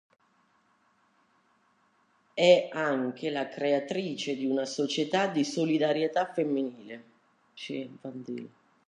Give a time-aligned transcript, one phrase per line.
[2.33, 7.53] È anche la creatrice di una società di solidarietà infantile.